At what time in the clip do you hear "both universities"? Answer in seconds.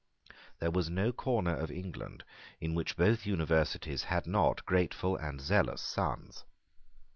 2.97-4.05